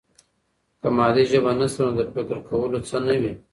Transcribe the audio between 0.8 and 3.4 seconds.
که مادي ژبه نسته، نو د فکر کولو څه نه وي.